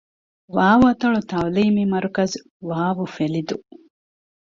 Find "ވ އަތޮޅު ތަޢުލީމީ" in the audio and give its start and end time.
0.55-1.83